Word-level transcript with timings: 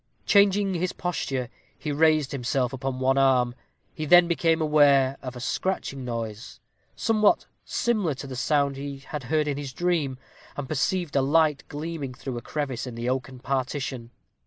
Changing 0.25 0.73
his 0.73 0.93
posture, 0.93 1.47
he 1.77 1.91
raised 1.91 2.31
himself 2.31 2.73
upon 2.73 2.99
one 2.99 3.19
arm; 3.19 3.53
he 3.93 4.03
then 4.03 4.27
became 4.27 4.59
aware 4.59 5.15
of 5.21 5.35
a 5.35 5.39
scratching 5.39 6.03
noise, 6.03 6.59
somewhat 6.95 7.45
similar 7.65 8.15
to 8.15 8.25
the 8.25 8.35
sound 8.35 8.77
he 8.77 8.97
had 8.97 9.25
heard 9.25 9.47
in 9.47 9.57
his 9.57 9.73
dream, 9.73 10.17
and 10.57 10.67
perceived 10.67 11.15
a 11.15 11.21
light 11.21 11.63
gleaming 11.67 12.15
through 12.15 12.39
a 12.39 12.41
crevice 12.41 12.87
in 12.87 12.95
the 12.95 13.07
oaken 13.07 13.37
partition. 13.37 14.09